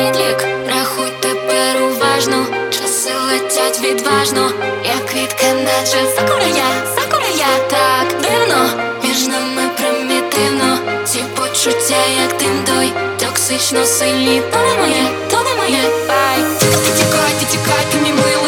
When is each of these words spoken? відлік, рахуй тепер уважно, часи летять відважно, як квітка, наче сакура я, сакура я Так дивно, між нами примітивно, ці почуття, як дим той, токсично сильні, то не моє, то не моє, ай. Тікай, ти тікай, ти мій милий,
відлік, 0.00 0.46
рахуй 0.68 1.12
тепер 1.20 1.82
уважно, 1.82 2.46
часи 2.70 3.10
летять 3.28 3.80
відважно, 3.82 4.50
як 4.84 5.06
квітка, 5.06 5.46
наче 5.52 5.98
сакура 6.16 6.46
я, 6.46 6.96
сакура 6.96 7.28
я 7.36 7.68
Так 7.70 8.20
дивно, 8.22 8.70
між 9.04 9.26
нами 9.26 9.62
примітивно, 9.76 10.78
ці 11.04 11.18
почуття, 11.36 12.02
як 12.22 12.38
дим 12.38 12.64
той, 12.66 12.92
токсично 13.18 13.84
сильні, 13.84 14.42
то 14.52 14.58
не 14.58 14.82
моє, 14.82 15.04
то 15.30 15.36
не 15.36 15.54
моє, 15.54 15.82
ай. 16.08 16.38
Тікай, 16.96 17.32
ти 17.40 17.46
тікай, 17.50 17.84
ти 17.92 17.98
мій 18.02 18.12
милий, 18.12 18.39